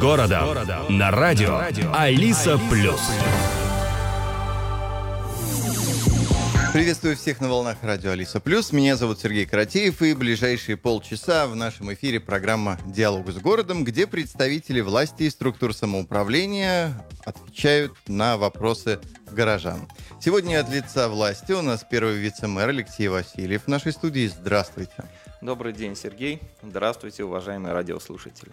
[0.00, 0.48] городом.
[0.88, 1.60] На радио
[1.92, 3.00] Алиса Плюс.
[6.72, 8.72] Приветствую всех на волнах радио Алиса Плюс.
[8.72, 14.06] Меня зовут Сергей Каратеев, и ближайшие полчаса в нашем эфире программа «Диалог с городом», где
[14.06, 19.86] представители власти и структур самоуправления отвечают на вопросы горожан.
[20.18, 24.28] Сегодня от лица власти у нас первый вице-мэр Алексей Васильев в нашей студии.
[24.28, 25.04] Здравствуйте.
[25.42, 26.40] Добрый день, Сергей.
[26.62, 28.52] Здравствуйте, уважаемые радиослушатели.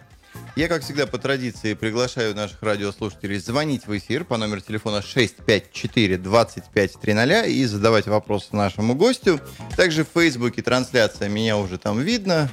[0.56, 7.48] Я, как всегда, по традиции приглашаю наших радиослушателей звонить в эфир по номеру телефона 654-2530
[7.48, 9.40] и задавать вопросы нашему гостю.
[9.76, 12.50] Также в Фейсбуке трансляция, меня уже там видно,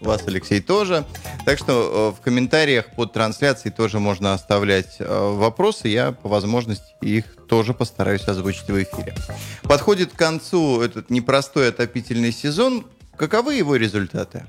[0.00, 1.06] вас, Алексей, тоже.
[1.46, 6.84] Так что э, в комментариях под трансляцией тоже можно оставлять э, вопросы, я по возможности
[7.00, 9.14] их тоже постараюсь озвучить в эфире.
[9.62, 12.84] Подходит к концу этот непростой отопительный сезон.
[13.16, 14.44] Каковы его результаты?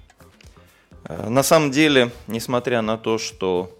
[1.07, 3.75] Э, на самом деле, несмотря на то, что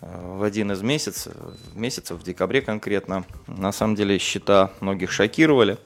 [0.00, 1.32] э, в один из месяцев,
[1.74, 5.78] месяцев, в декабре конкретно, на самом деле счета многих шокировали,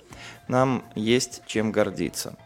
[0.48, 2.36] нам есть чем гордиться.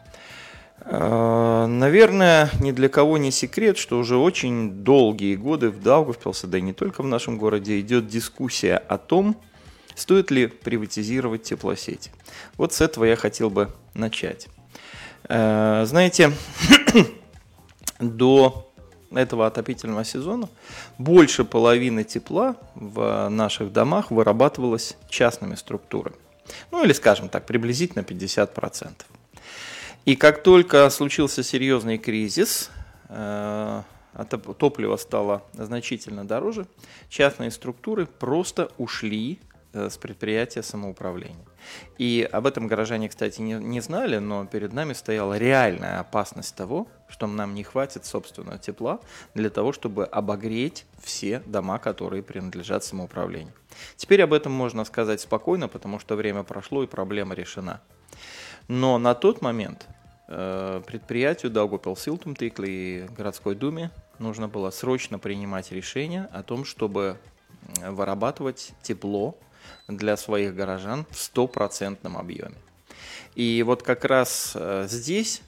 [0.81, 6.59] Э, наверное, ни для кого не секрет, что уже очень долгие годы в Даугавпилсе, да
[6.59, 9.35] и не только в нашем городе, идет дискуссия о том,
[9.95, 12.11] стоит ли приватизировать теплосети.
[12.57, 14.47] Вот с этого я хотел бы начать.
[15.27, 16.31] Знаете,
[18.01, 18.67] до
[19.11, 20.49] этого отопительного сезона
[20.97, 26.15] больше половины тепла в наших домах вырабатывалось частными структурами.
[26.71, 28.91] Ну или, скажем так, приблизительно 50%.
[30.05, 32.71] И как только случился серьезный кризис,
[33.09, 33.83] э,
[34.57, 36.65] топливо стало значительно дороже,
[37.09, 39.39] частные структуры просто ушли
[39.73, 41.45] Э, с предприятия самоуправления.
[41.97, 46.87] И об этом горожане, кстати, не, не знали, но перед нами стояла реальная опасность того,
[47.07, 48.99] что нам не хватит собственного тепла
[49.33, 53.53] для того, чтобы обогреть все дома, которые принадлежат самоуправлению.
[53.95, 57.81] Теперь об этом можно сказать спокойно, потому что время прошло и проблема решена.
[58.67, 59.87] Но на тот момент
[60.27, 67.17] э, предприятию Даугупил Силтумтикли и городской думе нужно было срочно принимать решение о том, чтобы
[67.81, 69.37] вырабатывать тепло
[69.87, 72.55] для своих горожан в стопроцентном объеме.
[73.35, 75.41] И вот как раз э, здесь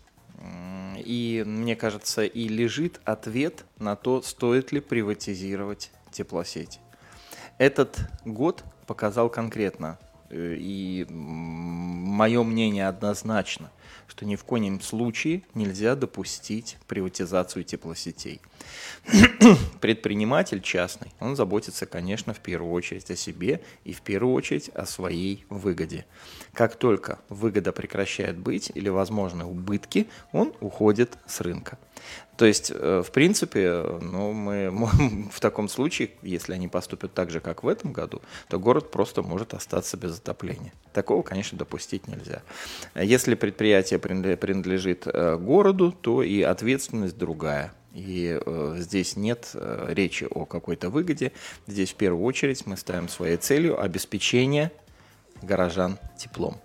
[0.97, 6.79] и, мне кажется, и лежит ответ на то, стоит ли приватизировать теплосети.
[7.57, 13.72] Этот год показал конкретно, э, и мое мнение однозначно,
[14.08, 18.41] что ни в коем случае нельзя допустить приватизацию теплосетей.
[19.81, 24.86] Предприниматель частный, он заботится, конечно, в первую очередь о себе и в первую очередь о
[24.86, 26.06] своей выгоде.
[26.53, 31.78] Как только выгода прекращает быть или возможны убытки, он уходит с рынка.
[32.38, 34.72] То есть, э, в принципе, ну, мы
[35.31, 39.22] в таком случае, если они поступят так же, как в этом году, то город просто
[39.22, 40.74] может остаться без отопления.
[40.94, 42.41] Такого, конечно, допустить нельзя.
[42.96, 47.74] Если предприятие принадлежит э, городу, то и ответственность другая.
[47.94, 51.31] И э, здесь нет э, речи о какой-то выгоде.
[51.68, 54.72] Здесь в первую очередь мы ставим своей целью обеспечение
[55.41, 56.59] горожан теплом.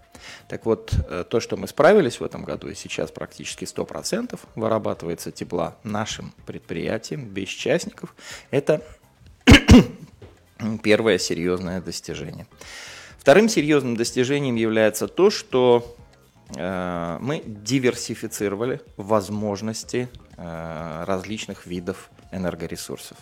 [0.49, 0.93] Так вот,
[1.31, 7.25] то, что мы справились в этом году, и сейчас практически 100% вырабатывается тепла нашим предприятиям,
[7.25, 8.15] без частников,
[8.50, 8.82] это
[10.82, 12.47] первое серьезное достижение.
[13.19, 15.97] Вторым серьезным достижением является то, что
[16.54, 23.19] мы диверсифицировали возможности э, различных видов энергоресурсов.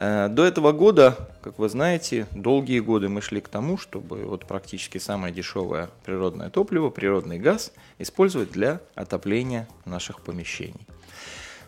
[0.00, 4.46] Э, до этого года, как вы знаете, долгие годы мы шли к тому, чтобы вот
[4.46, 10.86] практически самое дешевое природное топливо, природный газ, использовать для отопления наших помещений.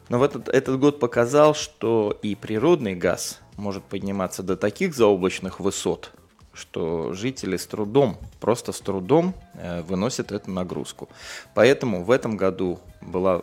[0.08, 5.58] Но в этот, этот год показал, что и природный газ может подниматься до таких заоблачных
[5.58, 6.12] высот,
[6.52, 11.08] что жители с трудом, просто с трудом э, выносят эту нагрузку.
[11.54, 13.42] Поэтому в этом году была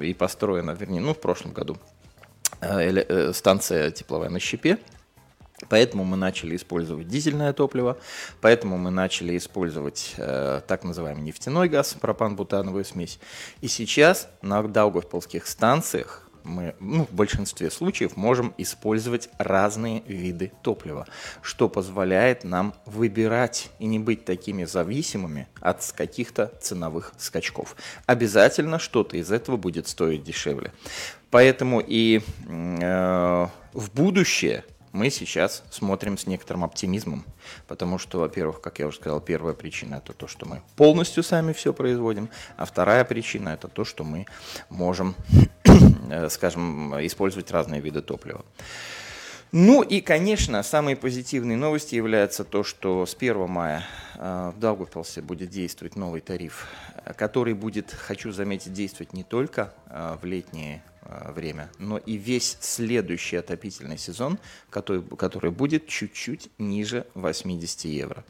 [0.00, 1.76] и построена, вернее, ну в прошлом году
[2.64, 4.78] Э, э, станция тепловая на щепе.
[5.68, 7.96] Поэтому мы начали использовать дизельное топливо,
[8.40, 13.18] поэтому мы начали использовать э, так называемый нефтяной газ, пропан-бутановую смесь.
[13.60, 21.06] И сейчас на даугавпилских станциях мы ну, в большинстве случаев можем использовать разные виды топлива,
[21.42, 27.76] что позволяет нам выбирать и не быть такими зависимыми от каких-то ценовых скачков.
[28.06, 30.72] Обязательно что-то из этого будет стоить дешевле.
[31.30, 34.64] Поэтому и э, в будущее
[34.94, 37.24] мы сейчас смотрим с некоторым оптимизмом,
[37.66, 41.52] потому что, во-первых, как я уже сказал, первая причина это то, что мы полностью сами
[41.52, 44.26] все производим, а вторая причина это то, что мы
[44.68, 45.16] можем
[46.30, 48.44] скажем, использовать разные виды топлива.
[49.56, 53.84] Ну и, конечно, самой позитивной новостью является то, что с 1 мая
[54.16, 56.66] э, в Даугавпилсе будет действовать новый тариф,
[57.16, 62.56] который будет, хочу заметить, действовать не только э, в летние Э, время, но и весь
[62.60, 64.38] следующий отопительный сезон,
[64.70, 68.24] который, который будет чуть-чуть ниже 80 евро.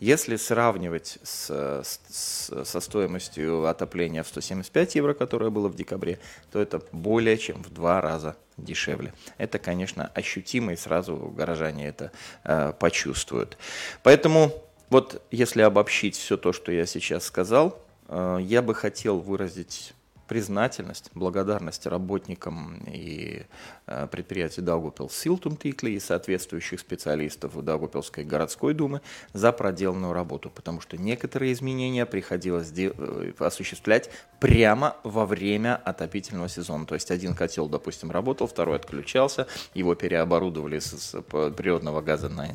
[0.00, 6.18] Если сравнивать с, с, со стоимостью отопления в 175 евро, которое было в декабре,
[6.52, 9.14] то это более чем в два раза дешевле.
[9.38, 12.12] Это, конечно, ощутимо, и сразу горожане это
[12.44, 13.56] э, почувствуют.
[14.02, 14.52] Поэтому
[14.90, 19.94] вот если обобщить все то, что я сейчас сказал, э, я бы хотел выразить
[20.28, 23.42] признательность, благодарность работникам и
[23.86, 29.00] э, предприятий Даугупил Силтум Тикли и соответствующих специалистов Даугупилской городской думы
[29.32, 36.84] за проделанную работу, потому что некоторые изменения приходилось э, осуществлять прямо во время отопительного сезона.
[36.84, 42.48] То есть один котел, допустим, работал, второй отключался, его переоборудовали с природного газа на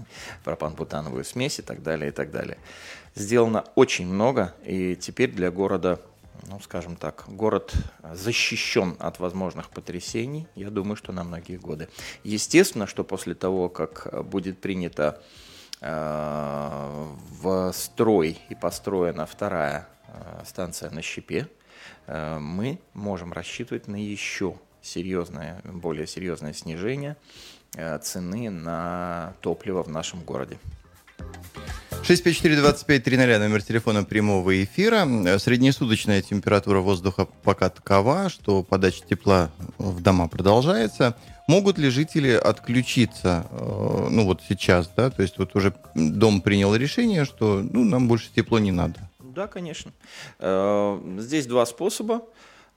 [0.43, 2.57] пропан-бутановую смесь и так далее, и так далее.
[3.15, 5.99] Сделано очень много, и теперь для города
[6.47, 7.73] ну, скажем так, город
[8.13, 11.89] защищен от возможных потрясений, я думаю, что на многие годы.
[12.23, 15.21] Естественно, что после того, как будет принята
[15.81, 21.47] э, в строй и построена вторая э, станция на щепе,
[22.07, 27.15] э, мы можем рассчитывать на еще серьезное, более серьезное снижение
[27.75, 30.57] э, цены на топливо в нашем городе.
[32.03, 35.07] 654-2530, номер телефона прямого эфира.
[35.39, 41.15] Среднесуточная температура воздуха пока такова, что подача тепла в дома продолжается.
[41.47, 46.75] Могут ли жители отключиться, э, ну вот сейчас, да, то есть вот уже дом принял
[46.75, 49.09] решение, что ну, нам больше тепло не надо?
[49.19, 49.93] Да, конечно.
[50.39, 52.21] Э, здесь два способа.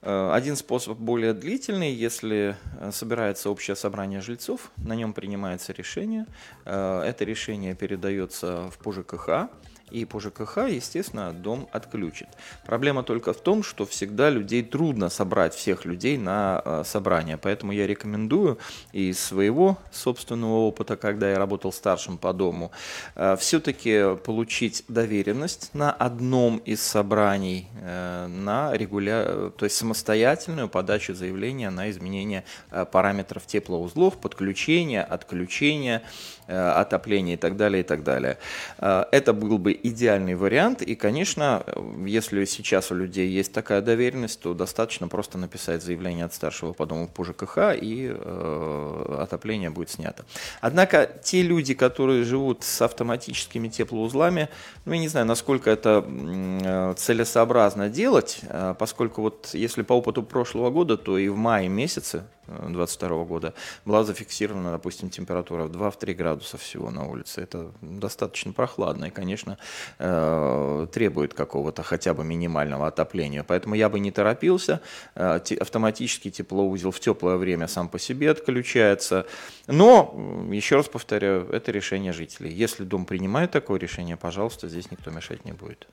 [0.01, 6.25] Э, один способ более длительный, если э, собирается общее собрание жильцов, на нем принимается решение,
[6.65, 9.49] э, это решение передается в ПУЖКХ,
[9.91, 12.27] и по ЖКХ, естественно, дом отключит.
[12.65, 17.71] Проблема только в том, что всегда людей трудно собрать всех людей на э, собрание, поэтому
[17.71, 18.57] я рекомендую
[18.91, 22.71] из своего собственного опыта, когда я работал старшим по дому,
[23.15, 29.51] э, все-таки получить доверенность на одном из собраний э, на регуля...
[29.57, 32.43] то есть самостоятельную подачу заявления на изменение
[32.91, 36.03] параметров теплоузлов, подключения, отключения,
[36.47, 38.37] отопления и так далее, и так далее.
[38.79, 40.81] Это был бы идеальный вариант.
[40.81, 41.63] И, конечно,
[42.05, 46.85] если сейчас у людей есть такая доверенность, то достаточно просто написать заявление от старшего по
[46.85, 50.25] дому по ЖКХ, и э, отопление будет снято.
[50.61, 54.49] Однако те люди, которые живут с автоматическими теплоузлами,
[54.85, 60.23] ну, я не знаю, насколько это э, целесообразно делать, э, поскольку вот если по опыту
[60.23, 63.53] прошлого года, то и в мае месяце 2022 года
[63.85, 67.41] была зафиксирована, допустим, температура в 2-3 градуса всего на улице.
[67.41, 69.57] Это достаточно прохладно и, конечно,
[69.99, 73.43] э, требует какого-то хотя бы минимального отопления.
[73.43, 74.81] Поэтому я бы не торопился.
[75.15, 79.25] Э, автоматический теплоузел в теплое время сам по себе отключается.
[79.67, 82.51] Но, еще раз повторяю, это решение жителей.
[82.51, 85.87] Если дом принимает такое решение, пожалуйста, здесь никто мешать не будет.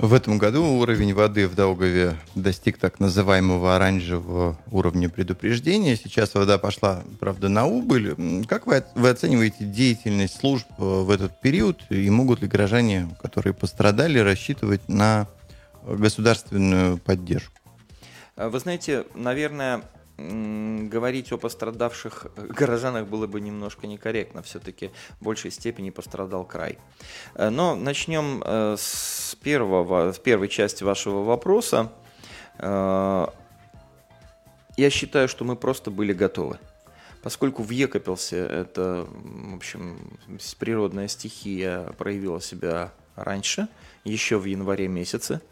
[0.00, 5.94] В этом году уровень воды в Даугаве достиг так называемого оранжевого уровня предупреждения.
[5.94, 8.16] Сейчас вода пошла, правда, на убыль.
[8.48, 11.82] Как вы, вы оцениваете деятельность служб э, в этот период?
[11.90, 15.26] И могут ли горожане, которые пострадали, рассчитывать на
[15.86, 17.60] государственную поддержку?
[18.36, 19.82] Вы знаете, наверное,
[20.88, 24.42] говорить о пострадавших горожанах было бы немножко некорректно.
[24.42, 26.78] Все-таки в большей степени пострадал край.
[27.34, 31.92] Э, но начнем э, с, первого, с первой части вашего вопроса.
[32.58, 33.26] Э,
[34.76, 36.58] я считаю, что мы просто были готовы.
[37.22, 40.18] Поскольку в Екопелсе это, в общем,
[40.58, 43.68] природная стихия проявила себя раньше,
[44.04, 45.42] еще в январе месяце,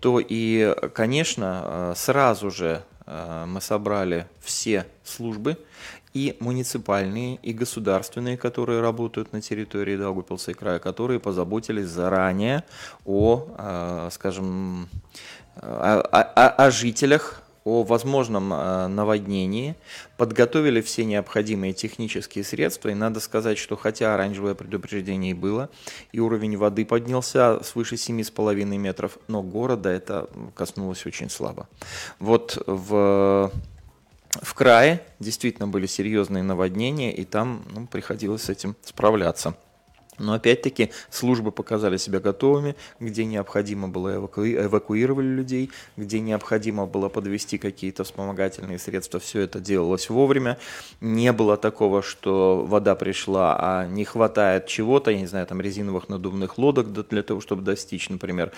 [0.00, 5.56] то и, конечно, сразу же Э, мы собрали все службы,
[6.16, 12.64] и муниципальные, и государственные, которые работают на территории Даугавпилса и края, которые позаботились заранее
[13.04, 14.88] о, э, скажем,
[15.56, 19.74] о, о, о жителях о возможном э, наводнении,
[20.16, 25.68] подготовили все необходимые технические средства, и надо сказать, что хотя оранжевое предупреждение и было,
[26.12, 31.68] и уровень воды поднялся свыше 7,5 метров, но города это коснулось очень слабо.
[32.20, 33.50] Вот в
[34.42, 39.54] в крае действительно были серьезные наводнения, и там ну, приходилось с этим справляться.
[40.18, 44.46] Но опять-таки службы показали себя готовыми, где необходимо было эваку...
[44.46, 50.58] эвакуировали людей, где необходимо было подвести какие-то вспомогательные средства, все это делалось вовремя.
[51.00, 56.08] Не было такого, что вода пришла, а не хватает чего-то, я не знаю, там резиновых
[56.08, 58.52] надувных лодок для того, чтобы достичь, например,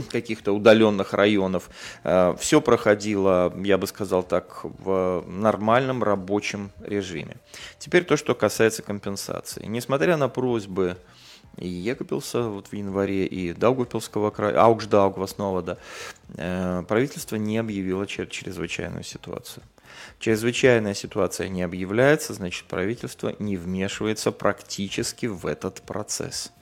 [0.10, 1.70] каких-то удаленных районов.
[2.04, 7.36] Э, Все проходило, я бы сказал так, в нормальном рабочем режиме.
[7.78, 9.64] Теперь то, что касается компенсации.
[9.66, 10.96] Несмотря на просьбы
[11.58, 15.76] и Екапилса вот в январе, и Даугавпилского края, Аугждаугваснова, да,
[16.36, 19.62] э, правительство не объявило чрезвычайную ситуацию.
[20.18, 26.52] Чрезвычайная ситуация не объявляется, значит, правительство не вмешивается практически в этот процесс.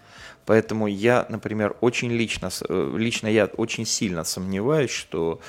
[0.47, 5.41] Поэтому я, например, очень лично, э, лично я очень сильно сомневаюсь, что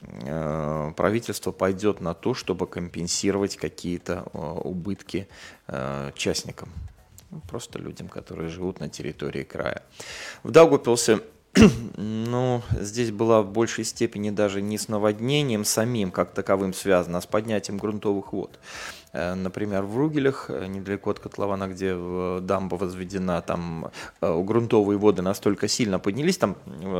[0.00, 5.28] э, правительство пойдет на то, чтобы компенсировать какие-то э, убытки
[6.14, 6.70] частникам,
[7.30, 9.82] ну, просто людям, которые живут на территории края.
[10.42, 11.20] В Даугупилсе
[11.96, 17.20] ну, здесь была в большей степени даже не с наводнением самим как таковым связано, а
[17.20, 18.58] с поднятием грунтовых вод.
[19.12, 21.94] Э, например, в Ругелях, э, недалеко от котлована, где
[22.40, 26.56] дамба возведена, там э, грунтовые воды настолько сильно поднялись, там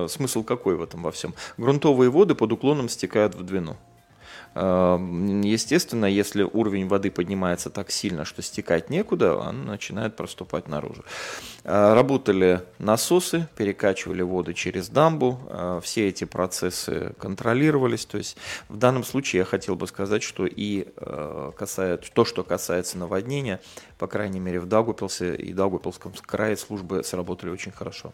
[0.08, 1.34] смысл какой в этом во всем?
[1.56, 3.76] Грунтовые воды под уклоном стекают в Двину.
[4.60, 11.04] Эм, естественно, если уровень воды поднимается так сильно, что стекать некуда, он начинает проступать наружу.
[11.62, 18.04] Э, работали насосы, перекачивали воду через дамбу, э, все эти процессы контролировались.
[18.04, 18.36] То есть
[18.68, 23.60] в данном случае я хотел бы сказать, что и э, касается, то, что касается наводнения,
[23.96, 28.12] по крайней мере в Даугупилсе и Даугупилском крае службы сработали очень хорошо.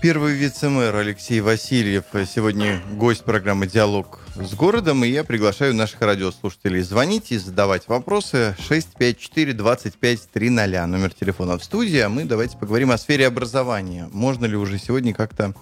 [0.00, 6.82] Первый вице-мэр Алексей Васильев сегодня гость программы «Диалог с городом», и я приглашаю наших радиослушателей.
[6.82, 8.54] Звонить и задавать вопросы.
[8.70, 14.08] 654-25-300, номер телефона в студии, а мы давайте поговорим о сфере образования.
[14.12, 15.52] Можно ли уже сегодня как-то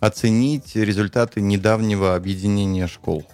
[0.00, 3.26] оценить результаты недавнего объединения школ?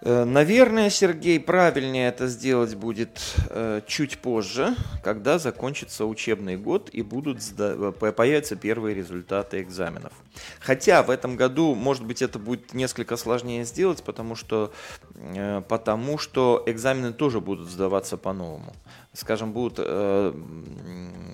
[0.00, 7.02] Э, наверное, Сергей, правильнее это сделать будет э, чуть позже, когда закончится учебный год и
[7.02, 10.12] будут сда- появятся первые результаты экзаменов.
[10.60, 14.72] Хотя в этом году, может быть, это будет несколько сложнее сделать, потому что,
[15.14, 18.74] э, потому что экзамены тоже будут сдаваться по-новому
[19.12, 20.32] скажем, будут э,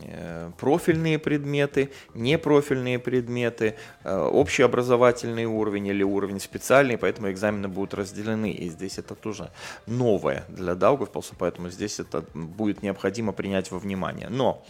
[0.07, 8.53] э, профильные предметы, непрофильные предметы, э, общеобразовательный уровень или уровень специальный, поэтому экзамены будут разделены.
[8.53, 9.51] И здесь это тоже
[9.87, 14.29] новое для Даугавпилса, поэтому здесь это будет необходимо принять во внимание.
[14.29, 14.65] Но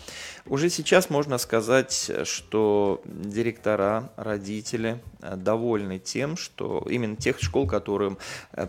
[0.47, 8.19] уже сейчас можно сказать, что директора, родители довольны тем, что именно тех школ, которым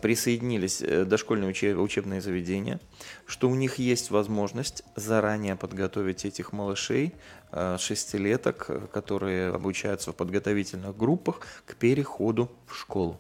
[0.02, 2.80] присоединились дошкольные учебные заведения,
[3.26, 4.35] что у них есть возможность
[4.96, 7.14] заранее подготовить этих малышей,
[7.78, 13.20] шестилеток, которые обучаются в подготовительных группах, к переходу в школу.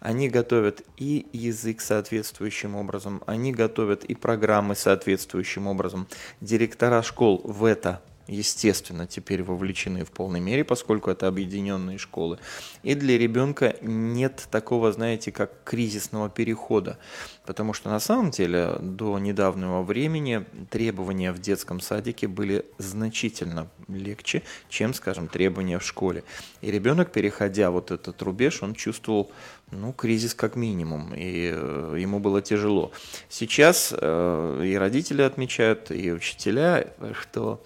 [0.00, 6.08] Они готовят и язык соответствующим образом, они готовят и программы соответствующим образом.
[6.40, 12.38] Директора школ в это естественно, теперь вовлечены в полной мере, поскольку это объединенные школы.
[12.82, 16.98] И для ребенка нет такого, знаете, как кризисного перехода.
[17.46, 24.42] Потому что на самом деле до недавнего времени требования в детском садике были значительно легче,
[24.68, 26.24] чем, скажем, требования в школе.
[26.60, 29.32] И ребенок, переходя вот этот рубеж, он чувствовал
[29.72, 32.92] ну, кризис как минимум, и э, ему было тяжело.
[33.28, 37.62] Сейчас э, и родители отмечают, и учителя, что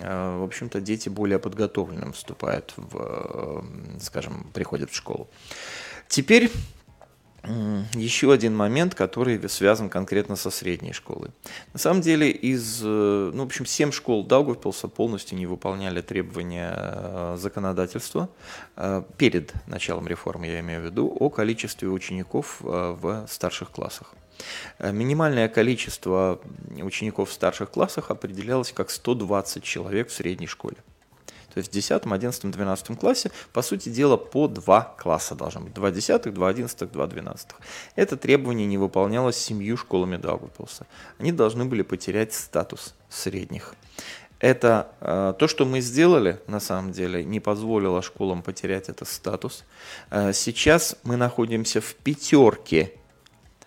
[0.00, 5.28] в общем-то, дети более подготовленным вступают в, э, скажем, приходят в школу.
[6.08, 6.50] Теперь
[7.98, 11.30] еще один момент, который связан конкретно со средней школой.
[11.72, 17.36] На самом деле, из, э, ну, в общем, 7 школ Даугавпилса полностью не выполняли требования
[17.36, 18.28] законодательства
[19.16, 24.14] перед началом реформы, я имею в виду, о количестве учеников в старших классах.
[24.78, 26.40] Э, минимальное количество
[26.82, 30.76] учеников в старших классах определялось как 120 человек в средней школе.
[31.56, 35.72] То есть в 10, 11, 12 классе, по сути дела, по два класса должно быть.
[35.72, 37.56] Два десятых, два одиннадцатых, два двенадцатых.
[37.94, 40.86] Это требование не выполнялось семью школами Даугавпилса.
[41.18, 43.74] Они должны были потерять статус средних.
[44.38, 49.64] Это э, то, что мы сделали, на самом деле, не позволило школам потерять этот статус.
[50.10, 52.92] Э, сейчас мы находимся в пятерке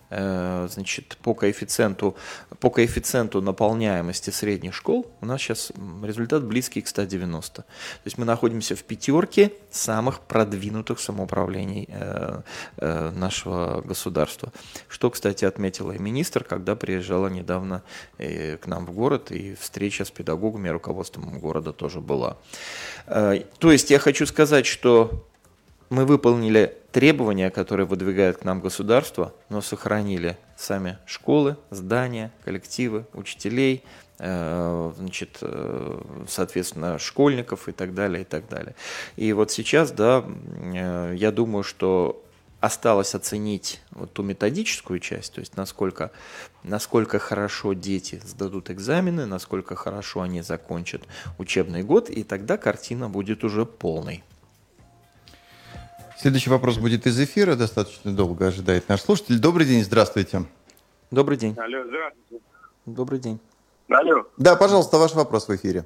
[0.09, 2.15] значит, по коэффициенту,
[2.59, 5.71] по коэффициенту наполняемости средних школ у нас сейчас
[6.03, 7.61] результат близкий к 190.
[7.61, 7.65] То
[8.05, 12.41] есть мы находимся в пятерке самых продвинутых самоуправлений э,
[12.77, 14.51] э, нашего государства.
[14.87, 17.83] Что, кстати, отметила и министр, когда приезжала недавно
[18.17, 22.37] к нам в город, и встреча с педагогами и руководством города тоже была.
[23.05, 25.25] То есть я хочу сказать, что
[25.89, 33.83] мы выполнили требования, которые выдвигает к нам государство, но сохранили сами школы, здания, коллективы, учителей,
[34.19, 38.75] э, значит, э, соответственно, школьников и так далее, и так далее.
[39.15, 42.23] И вот сейчас, да, э, я думаю, что
[42.59, 46.11] осталось оценить вот ту методическую часть, то есть насколько,
[46.63, 51.03] насколько хорошо дети сдадут экзамены, насколько хорошо они закончат
[51.37, 54.23] учебный год, и тогда картина будет уже полной.
[56.21, 59.39] Следующий вопрос будет из эфира, достаточно долго ожидает наш слушатель.
[59.39, 60.41] Добрый день, здравствуйте.
[61.11, 61.55] Добрый день.
[61.57, 62.43] Алло, здравствуйте.
[62.85, 63.39] Добрый день.
[63.87, 64.25] Алло.
[64.35, 65.85] Да, пожалуйста, ваш вопрос в эфире.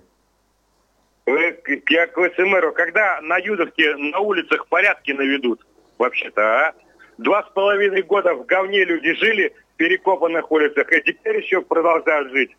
[1.27, 5.63] Вы, я к ВСМРу, когда на Юдовке на улицах порядки наведут,
[5.99, 6.73] вообще-то, а?
[7.19, 12.31] Два с половиной года в говне люди жили, в перекопанных улицах, и теперь еще продолжают
[12.31, 12.57] жить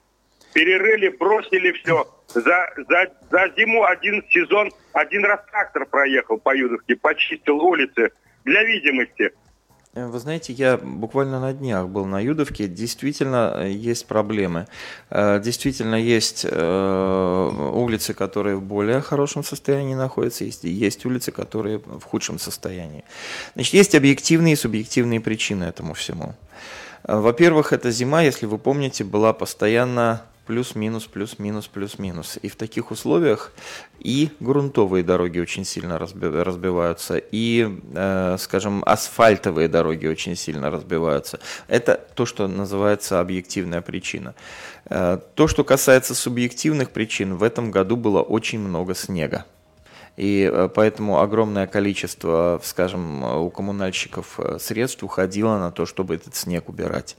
[0.55, 2.09] перерыли, бросили все.
[2.35, 8.11] За, за, за зиму один сезон, один раз трактор проехал по Юдовке, почистил улицы
[8.45, 9.33] для видимости.
[9.95, 12.67] Э, вы знаете, я буквально на днях был на Юдовке.
[12.67, 14.67] Действительно э, есть проблемы.
[15.11, 22.03] Э, действительно есть улицы, которые в более хорошем состоянии находятся, есть, есть улицы, которые в
[22.03, 23.05] худшем состоянии.
[23.55, 26.35] Значит, есть объективные и субъективные причины этому всему.
[27.05, 32.39] Во-первых, эта зима, если вы помните, была постоянно плюс-минус, плюс-минус, плюс-минус.
[32.43, 33.53] И в таких условиях
[33.99, 41.41] и грунтовые дороги очень сильно разбиваются, и, э, скажем, асфальтовые дороги очень сильно разбиваются.
[41.69, 44.35] Это то, что называется объективная причина.
[44.87, 49.47] Э, то, что касается субъективных причин, в этом году было очень много снега.
[50.17, 56.37] И э, поэтому огромное количество, скажем, у коммунальщиков э, средств уходило на то, чтобы этот
[56.37, 57.17] снег убирать.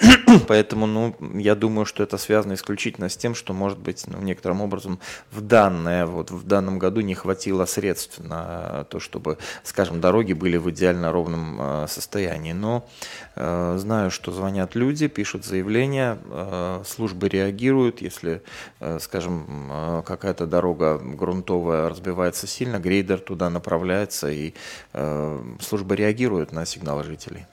[0.48, 4.62] Поэтому, ну, я думаю, что это связано исключительно с тем, что, может быть, ну, некоторым
[4.62, 4.98] образом
[5.30, 10.56] в данное, вот в данном году не хватило средств на то, чтобы, скажем, дороги были
[10.56, 12.52] в идеально ровном э, состоянии.
[12.52, 12.88] Но
[13.36, 18.42] э, знаю, что звонят люди, пишут заявления, э, службы реагируют, если,
[18.80, 24.54] э, скажем, э, какая-то дорога грунтовая разбивается развивается сильно, грейдер туда направляется, и
[24.92, 27.46] э, служба реагирует на сигналы жителей.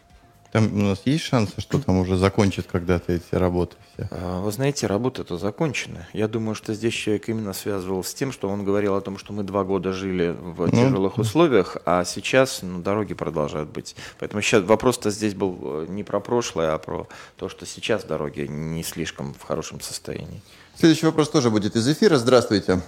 [0.52, 4.08] Там у нас есть шансы, что там уже закончат когда-то эти работы все?
[4.12, 6.06] А, вы знаете, работы-то закончены.
[6.14, 9.34] Я думаю, что здесь человек именно связывал с тем, что он говорил о том, что
[9.34, 13.98] мы два года жили в ну, тяжелых условиях, а сейчас ну, дороги продолжают быть.
[14.18, 18.48] Поэтому сейчас вопрос-то здесь был э, не про прошлое, а про то, что сейчас дороги
[18.50, 20.42] не слишком в хорошем состоянии.
[20.78, 22.16] Следующий вопрос тоже будет из эфира.
[22.18, 22.82] Здравствуйте.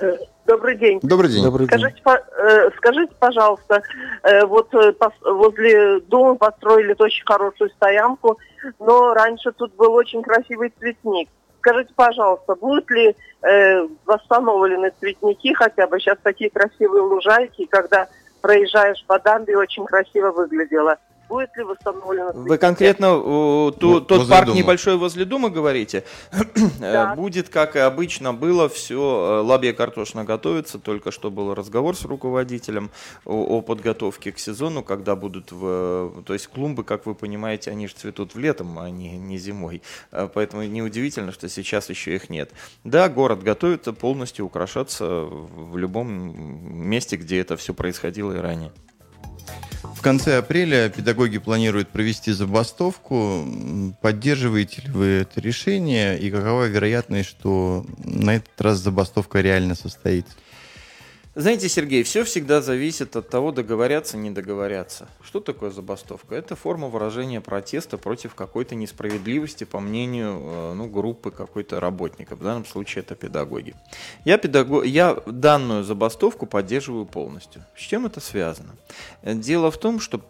[0.00, 1.00] Э, добрый день.
[1.02, 1.44] Добрый день.
[1.44, 1.78] Добрый день.
[1.78, 3.82] Скажите, э, скажите, пожалуйста,
[4.22, 4.72] э, вот
[5.22, 8.38] возле дома построили очень хорошую стоянку,
[8.78, 11.28] но раньше тут был очень красивый цветник.
[11.58, 13.16] Скажите, пожалуйста, будут ли
[14.06, 15.98] восстановлены цветники хотя бы?
[15.98, 18.08] Сейчас такие красивые лужайки, когда
[18.40, 20.98] проезжаешь по дамбе, очень красиво выглядело
[21.28, 22.32] будет ли восстановлено...
[22.32, 24.58] Вы конкретно э, ту, тот парк дома.
[24.58, 26.04] небольшой возле дома говорите?
[26.78, 27.14] Да.
[27.14, 32.04] Будет, как и обычно было, все, э, лабья картошина готовится, только что был разговор с
[32.04, 32.90] руководителем
[33.24, 37.88] о, о подготовке к сезону, когда будут, в, то есть клумбы, как вы понимаете, они
[37.88, 42.30] же цветут в летом, а не, не зимой, э, поэтому неудивительно, что сейчас еще их
[42.30, 42.50] нет.
[42.84, 46.08] Да, город готовится полностью украшаться в любом
[46.88, 48.72] месте, где это все происходило и ранее.
[49.98, 53.44] В конце апреля педагоги планируют провести забастовку.
[54.00, 60.34] Поддерживаете ли вы это решение и какова вероятность, что на этот раз забастовка реально состоится?
[61.38, 65.06] Знаете, Сергей, все всегда зависит от того, договорятся, не договорятся.
[65.22, 66.34] Что такое забастовка?
[66.34, 72.40] Это форма выражения протеста против какой-то несправедливости, по мнению э, ну, группы какой-то работников.
[72.40, 73.76] В данном случае это педагоги.
[74.24, 74.82] Я, педаго...
[74.82, 77.64] Я данную забастовку поддерживаю полностью.
[77.76, 78.74] С чем это связано?
[79.22, 80.20] Дело в том, что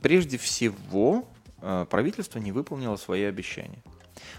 [0.00, 1.28] прежде всего
[1.60, 3.82] э, правительство не выполнило свои обещания.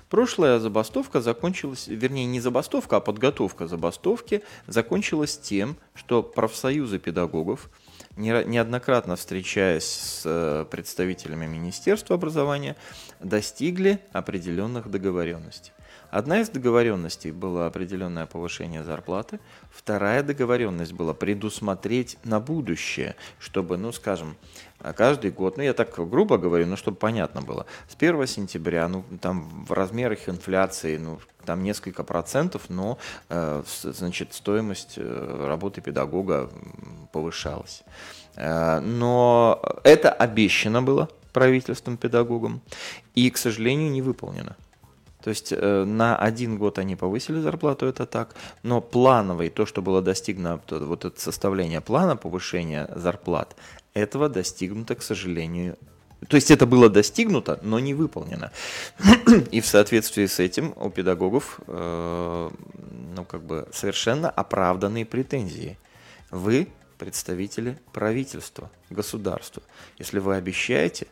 [0.10, 7.70] Прошлая забастовка закончилась, вернее, не забастовка, а подготовка забастовки закончилась тем, что профсоюзы педагогов,
[8.16, 12.76] неоднократно встречаясь с э, представителями Министерства образования,
[13.20, 15.72] достигли определенных договоренностей.
[16.12, 19.40] Одна из договоренностей была определенное повышение зарплаты,
[19.72, 24.36] вторая договоренность была предусмотреть на будущее, чтобы, ну, скажем,
[24.96, 29.04] каждый год, ну, я так грубо говорю, но чтобы понятно было, с 1 сентября, ну,
[29.22, 32.98] там в размерах инфляции, ну, там несколько процентов, но,
[33.30, 36.50] э, значит, стоимость э, работы педагога
[37.12, 37.84] повышалась.
[38.36, 42.62] Э, но это обещано было правительством педагогам
[43.16, 44.56] и, к сожалению, не выполнено.
[45.24, 49.82] То есть э, на один год они повысили зарплату, это так, но плановый, то, что
[49.82, 53.56] было достигнуто, вот это составление плана повышения зарплат,
[53.94, 55.78] этого достигнуто, к сожалению,
[56.28, 58.52] то есть это было достигнуто, но не выполнено.
[59.52, 62.50] И в соответствии с этим у педагогов э,
[63.16, 65.78] ну, как бы совершенно оправданные претензии.
[66.30, 69.64] Вы представители правительства, государства.
[69.98, 71.08] Если вы обещаете,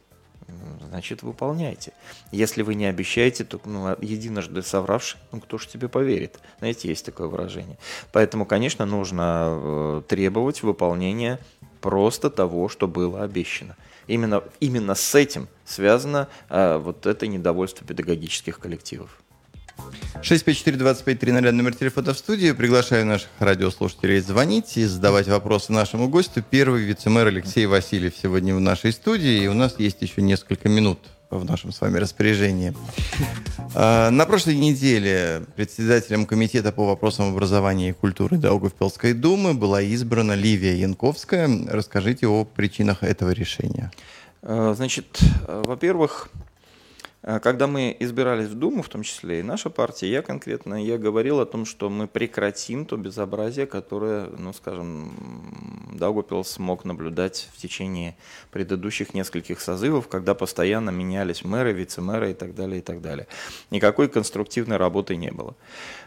[0.88, 1.94] значит выполняйте.
[2.32, 6.40] Если вы не обещаете, то ну, единожды совравший, ну кто же тебе поверит?
[6.60, 7.78] Знаете, есть такое выражение.
[8.12, 11.40] Поэтому, конечно, нужно э, требовать выполнения
[11.82, 13.76] просто того, что было обещано.
[14.08, 19.22] Именно, именно с этим связано э, вот это недовольство педагогических коллективов.
[20.22, 22.52] 654-2530, номер телефона в студии.
[22.52, 26.44] Приглашаю наших радиослушателей звонить и задавать вопросы нашему гостю.
[26.50, 29.44] Первый вице-мэр Алексей Васильев сегодня в нашей студии.
[29.44, 32.74] И у нас есть еще несколько минут в нашем с вами распоряжении.
[33.76, 40.34] А, на прошлой неделе председателем комитета по вопросам образования и культуры Даугавпилской думы была избрана
[40.34, 41.50] Ливия Янковская.
[41.70, 43.92] Расскажите о причинах этого решения.
[44.42, 46.47] А, значит, во-первых, а
[47.42, 51.42] когда мы избирались в Думу, в том числе и наша партия, я конкретно, я говорил
[51.42, 55.12] о том, что мы прекратим то безобразие, которое, ну, скажем,
[55.94, 58.16] Даугапил смог наблюдать в течение
[58.52, 63.28] предыдущих нескольких созывов, когда постоянно менялись мэры, вице-мэры и так далее, и так далее.
[63.72, 65.56] Никакой конструктивной работы не было.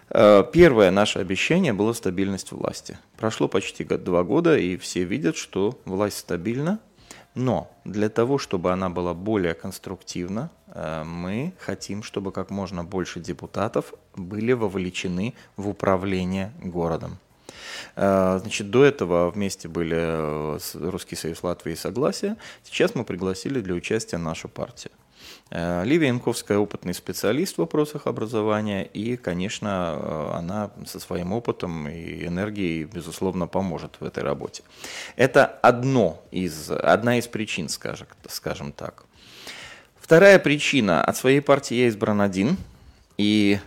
[0.09, 2.99] Э, первое наше обещание было стабильность власти.
[3.17, 6.81] Прошло почти два года, и все видят, что власть стабильна,
[7.35, 13.21] но для того, чтобы она была более конструктивна, э, мы хотим, чтобы как можно больше
[13.21, 17.19] депутатов были вовлечены в управление городом.
[17.97, 22.37] Э, значит, до этого вместе были э, Русский Союз Латвии и Согласие.
[22.65, 24.93] Сейчас мы пригласили для участия нашу партию.
[25.51, 31.89] Э, Ливия Янковская опытный специалист в вопросах образования, и, конечно, э, она со своим опытом
[31.89, 34.63] и энергией, безусловно, поможет в этой работе.
[35.17, 39.05] Это одно из, одна из причин, скажем, скажем так.
[39.99, 41.05] Вторая причина.
[41.05, 42.57] От своей партии я избран один,
[43.17, 43.59] и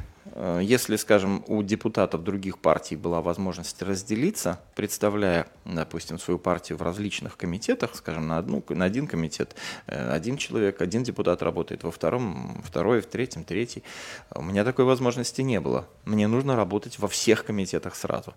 [0.62, 7.38] если, скажем, у депутатов других партий была возможность разделиться, представляя, допустим, свою партию в различных
[7.38, 12.64] комитетах, скажем, на, одну, на один комитет э, один человек, один депутат работает, во втором
[12.66, 13.84] второй, в третьем третий,
[14.34, 15.88] у меня такой возможности не было.
[16.06, 18.34] Мне нужно работать во всех комитетах сразу.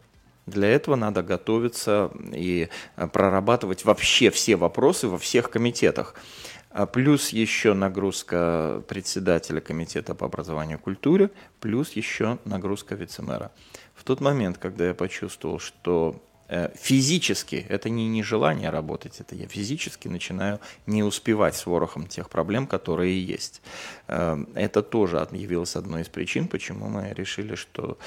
[0.46, 6.14] Для этого надо готовиться и э, прорабатывать вообще все вопросы во всех комитетах.
[6.77, 13.51] А плюс еще нагрузка председателя комитета по образованию и культуре, плюс еще нагрузка вице-мэра.
[13.95, 16.23] В тот момент, когда я почувствовал, что
[16.74, 22.66] физически, это не нежелание работать, это я физически начинаю не успевать с ворохом тех проблем,
[22.66, 23.62] которые есть.
[24.09, 27.98] Э, это тоже явилось одной из причин, почему мы решили, что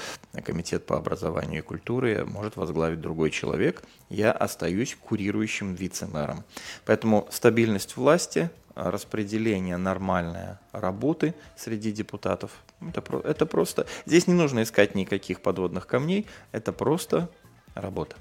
[0.44, 3.82] комитет по образованию и культуре может возглавить другой человек.
[4.08, 6.44] Я остаюсь курирующим вице-мэром.
[6.86, 12.50] Поэтому стабильность власти, распределение нормальной работы среди депутатов,
[12.80, 13.86] это, это просто...
[14.06, 17.28] Здесь не нужно искать никаких подводных камней, это просто
[17.74, 18.16] работа.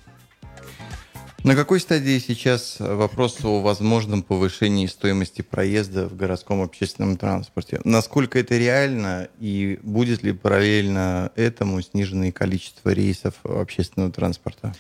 [1.44, 7.80] На какой стадии сейчас вопрос о возможном повышении стоимости проезда в городском общественном транспорте?
[7.86, 14.76] Насколько это реально и будет ли параллельно этому сниженное количество рейсов общественного транспорта?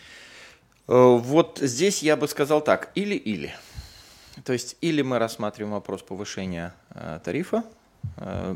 [0.89, 3.53] Э, вот здесь я бы сказал так, или-или.
[4.43, 7.63] То есть или мы рассматриваем вопрос повышения э, тарифа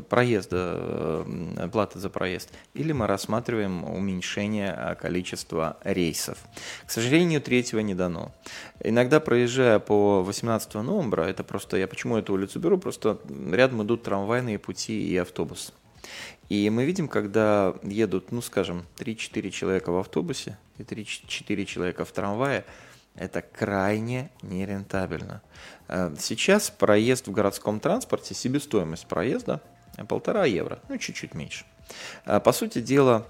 [0.08, 0.76] проезда,
[1.26, 6.38] э, платы за проезд, или мы рассматриваем уменьшение э, количества рейсов.
[6.86, 8.32] К сожалению, третьего не дано.
[8.80, 13.18] Иногда проезжая по 18 номера, это просто, я почему эту улицу беру, просто
[13.50, 15.72] рядом идут трамвайные пути и автобус.
[16.48, 22.12] И мы видим, когда едут, ну скажем, 3-4 человека в автобусе и 3-4 человека в
[22.12, 22.64] трамвае,
[23.16, 25.42] это крайне нерентабельно.
[25.88, 29.60] Э, сейчас проезд в городском транспорте, себестоимость проезда
[30.08, 31.64] полтора евро, ну чуть-чуть меньше.
[32.26, 33.26] Э, по сути дела,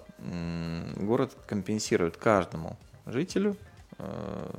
[0.97, 3.57] город компенсирует каждому жителю
[3.99, 4.51] э,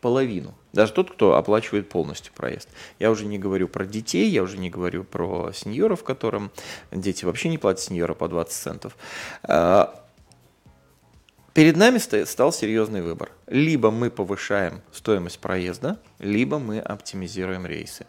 [0.00, 0.54] половину.
[0.72, 2.68] Даже тот, кто оплачивает полностью проезд.
[2.98, 6.50] Я уже не говорю про детей, я уже не говорю про сеньоров, которым
[6.90, 8.96] дети вообще не платят сеньора по 20 центов.
[11.54, 13.30] Перед нами стал серьезный выбор.
[13.46, 18.06] Либо мы повышаем стоимость проезда, либо мы оптимизируем рейсы.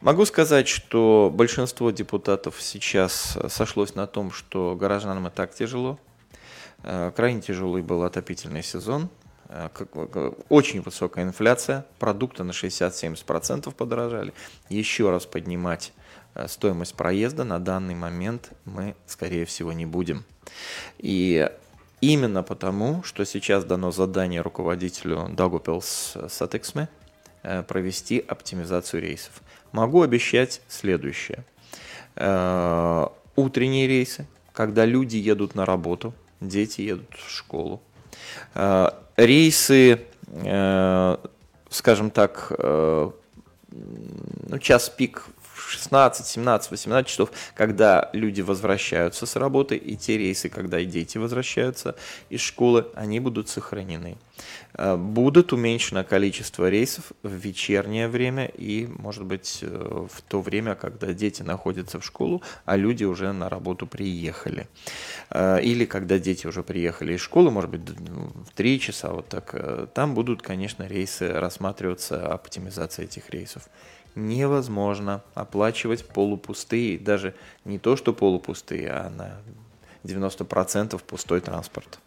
[0.00, 5.98] Могу сказать, что большинство депутатов сейчас сошлось на том, что горожанам и так тяжело.
[6.82, 9.08] Э, крайне тяжелый был отопительный сезон.
[9.48, 9.70] Э,
[10.50, 14.34] очень высокая инфляция, продукты на 60-70% подорожали.
[14.68, 15.94] Еще раз поднимать
[16.34, 20.24] э, стоимость проезда на данный момент мы, скорее всего, не будем.
[20.98, 21.50] И
[22.12, 26.88] именно потому, что сейчас дано задание руководителю Daugavpils Satiksme
[27.68, 29.42] провести оптимизацию рейсов.
[29.72, 31.44] Могу обещать следующее.
[32.16, 37.82] Э, утренние рейсы, когда люди едут на работу, дети едут в школу.
[38.54, 41.16] Э, рейсы, э,
[41.70, 45.24] скажем так, ну, час пик
[45.74, 51.18] 16, 17, 18 часов, когда люди возвращаются с работы, и те рейсы, когда и дети
[51.18, 51.96] возвращаются
[52.30, 54.16] из школы, они будут сохранены.
[54.76, 60.74] Э, будут уменьшено количество рейсов в вечернее время и, может быть, э, в то время,
[60.74, 64.66] когда дети находятся в школу, а люди уже на работу приехали.
[65.30, 69.54] Э, или когда дети уже приехали из школы, может быть, в 3 часа, вот так.
[69.94, 73.68] Там будут, конечно, рейсы рассматриваться, оптимизация этих рейсов
[74.14, 79.36] невозможно оплачивать полупустые, даже не то, что полупустые, а на
[80.04, 81.98] 90% пустой транспорт.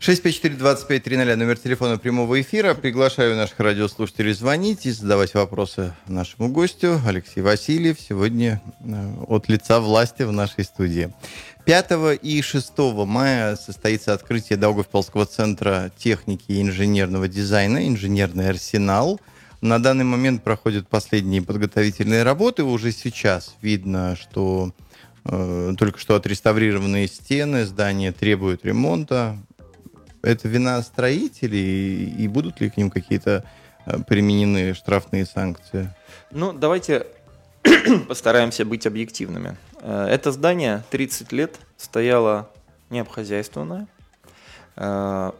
[0.00, 2.72] 654-2530, номер телефона прямого эфира.
[2.72, 6.98] Приглашаю наших радиослушателей звонить и задавать вопросы нашему гостю.
[7.06, 11.12] Алексей Васильев сегодня э, от лица власти в нашей студии.
[11.66, 19.20] 5 и 6 мая состоится открытие Даугавпилского центра техники и инженерного дизайна «Инженерный арсенал».
[19.60, 22.64] На данный момент проходят последние подготовительные работы.
[22.64, 24.72] Уже сейчас видно, что
[25.26, 29.36] э, только что отреставрированные стены здания требуют ремонта.
[30.22, 33.44] Это вина строителей и будут ли к ним какие-то
[33.84, 35.94] э, применены штрафные санкции?
[36.30, 37.06] Ну, давайте
[38.08, 39.58] постараемся быть объективными.
[39.82, 42.48] Э, это здание 30 лет стояло
[42.88, 43.88] необхозяйственное.
[44.76, 45.32] Э,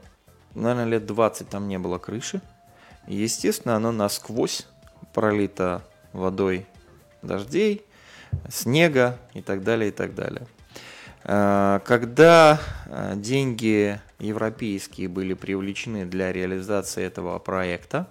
[0.55, 2.43] наверное, лет 20 там не было крыши.
[3.11, 4.69] Естественно, оно насквозь
[5.13, 6.67] пролито водой
[7.23, 7.85] дождей,
[8.49, 10.47] снега и так далее, и так далее.
[11.25, 18.07] А, когда а, деньги европейские были привлечены для реализации этого проекта,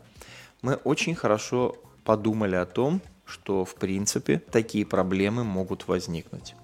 [0.62, 6.56] мы очень хорошо подумали о том, что в принципе такие проблемы могут возникнуть.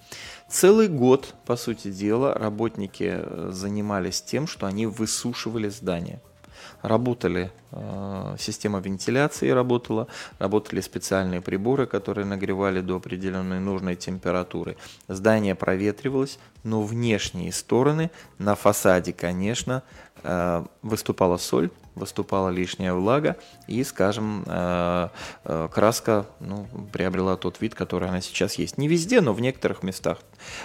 [0.50, 6.20] Целый год, по сути дела, работники э, занимались тем, что они высушивали здание–
[6.82, 10.08] работали, э, система вентиляции работала,
[10.40, 14.78] работали специальные приборы, которые нагревали до определенной нужной температуры.
[15.08, 19.84] Здание проветривалось, но внешние стороны на фасаде, конечно,
[20.24, 25.10] э, выступала соль, выступала лишняя влага, и, скажем, э,
[25.72, 28.78] краска ну, приобрела тот вид, который она сейчас есть.
[28.78, 30.20] Не везде, но в некоторых местах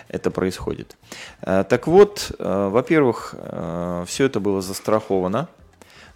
[0.08, 0.96] это происходит.
[1.40, 3.34] Так вот, во-первых,
[4.06, 5.48] все это было застраховано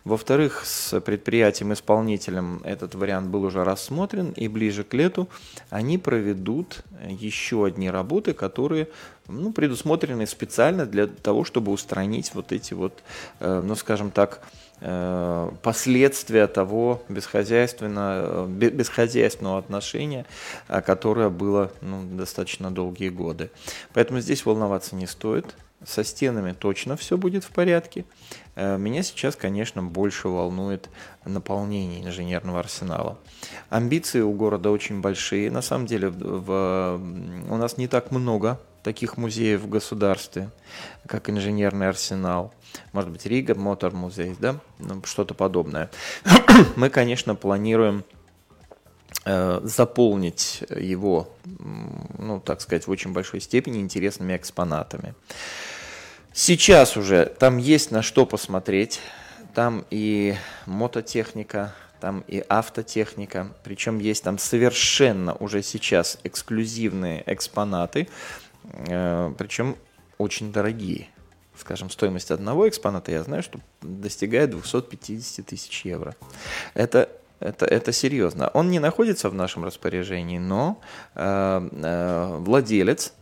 [0.05, 5.29] во-вторых, с предприятием-исполнителем этот вариант был уже рассмотрен, и ближе к лету
[5.71, 8.89] они проведут еще одни работы, которые
[9.29, 13.03] ну, предусмотрены специально для того, чтобы устранить вот эти вот,
[13.41, 14.43] э, ну, скажем так,
[14.81, 20.27] э, последствия того бесхозяйственного, бесхозяйственного отношения,
[20.69, 23.51] которое было ну, достаточно долгие годы.
[23.95, 25.55] Поэтому здесь волноваться не стоит.
[25.87, 28.05] Со стенами точно все будет в порядке.
[28.57, 30.89] Э, меня сейчас, конечно, больше волнует
[31.25, 33.19] наполнение инженерного арсенала.
[33.71, 35.51] Амбиции у города очень большие.
[35.51, 37.01] На самом деле в,
[37.49, 40.51] у нас не так много таких музеев в государстве,
[41.07, 42.53] как инженерный арсенал.
[42.93, 45.91] Может быть, Рига, Мотор музей, да, ну, что-то подобное.
[46.77, 48.05] Мы, конечно, планируем
[49.25, 51.31] э, заполнить его,
[52.19, 55.15] ну, так сказать, в очень большой степени интересными экспонатами.
[56.37, 59.01] Сейчас уже там есть на что посмотреть.
[59.55, 60.35] Там и
[60.67, 63.53] мототехника, там и автотехника.
[63.63, 68.09] Причем есть там совершенно уже сейчас эксклюзивные экспонаты,
[68.65, 69.77] э, причем
[70.19, 71.07] очень дорогие.
[71.57, 76.17] Скажем, стоимость одного экспоната, я знаю, что достигает 250 тысяч евро.
[76.75, 78.49] Это это, это серьезно.
[78.55, 80.81] Он не находится в нашем распоряжении, но
[81.15, 83.13] э, э, владелец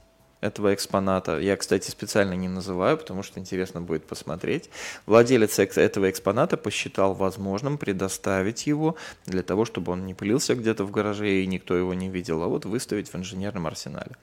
[0.42, 1.38] этого экспоната.
[1.38, 4.68] Я, кстати, специально не называю, потому что интересно будет посмотреть.
[5.07, 10.90] Владелец этого экспоната посчитал возможным предоставить его для того, чтобы он не пылился где-то в
[10.90, 14.16] гараже и никто его не видел, а вот выставить в инженерном арсенале.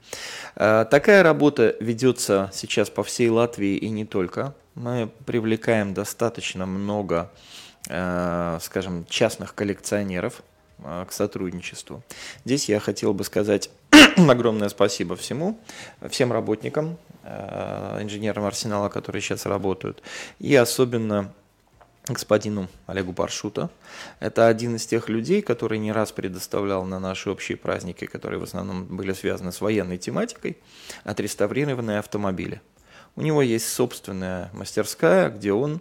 [0.56, 4.54] Э, такая работа ведется сейчас по всей Латвии и не только.
[4.74, 7.30] Мы привлекаем достаточно много,
[7.88, 10.42] э, скажем, частных коллекционеров
[10.82, 12.02] к сотрудничеству.
[12.44, 13.70] Здесь я хотел бы сказать
[14.16, 15.58] огромное спасибо всему,
[16.08, 20.02] всем работникам, инженерам арсенала, которые сейчас работают,
[20.38, 21.32] и особенно
[22.06, 23.70] господину Олегу Паршута.
[24.18, 28.44] Это один из тех людей, который не раз предоставлял на наши общие праздники, которые в
[28.44, 30.58] основном были связаны с военной тематикой,
[31.04, 32.60] отреставрированные автомобили.
[33.16, 35.80] У него есть собственная мастерская, где он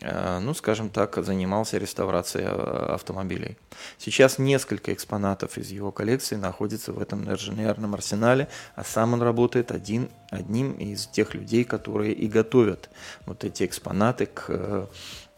[0.00, 3.56] ну, скажем так, занимался реставрацией э, автомобилей.
[3.98, 9.70] Сейчас несколько экспонатов из его коллекции находятся в этом инженерном арсенале, а сам он работает
[9.70, 12.90] один, одним из тех людей, которые и готовят
[13.26, 14.86] вот эти экспонаты к э, Э,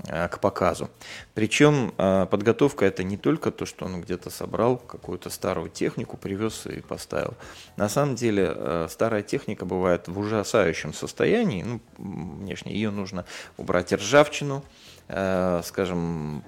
[0.07, 0.89] к показу.
[1.35, 6.67] Причем э, подготовка это не только то, что он где-то собрал какую-то старую технику, привез
[6.67, 7.35] и поставил.
[7.77, 13.25] На самом деле э, старая техника бывает в ужасающем состоянии, ну, внешне ее нужно
[13.57, 14.65] убрать ржавчину,
[15.09, 16.43] Э, скажем,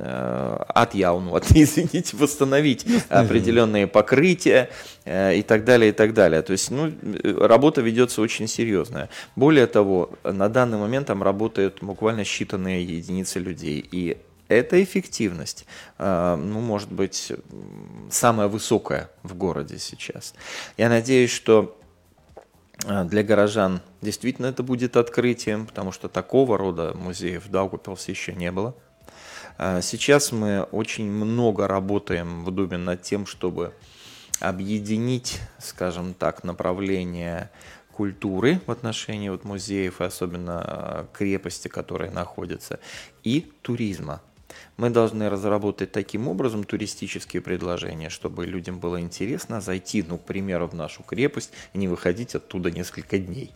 [0.00, 4.68] э, отъяунуть, извините, восстановить определенные покрытия
[5.04, 6.42] э, и так далее, и так далее.
[6.42, 9.10] То есть, ну, работа ведется очень серьезная.
[9.36, 13.86] Более того, на данный момент там работают буквально считанные единицы людей.
[13.90, 14.18] И
[14.48, 15.64] эта эффективность,
[15.98, 17.32] ну, может быть,
[18.10, 20.34] самая высокая в городе сейчас.
[20.76, 21.78] Я надеюсь, что
[22.86, 28.34] а, для горожан действительно это будет открытием, потому что такого рода музеев в Даугавпилсе еще
[28.34, 28.74] не было.
[29.56, 33.72] А, сейчас мы очень много работаем в Дубе над тем, чтобы
[34.40, 37.50] объединить, скажем так, направление
[37.94, 42.80] культуры в отношении вот музеев, и особенно а, крепости, которые находятся,
[43.22, 44.20] и туризма.
[44.76, 50.66] Мы должны разработать таким образом туристические предложения, чтобы людям было интересно зайти, ну, к примеру,
[50.66, 53.52] в нашу крепость и не выходить оттуда несколько дней.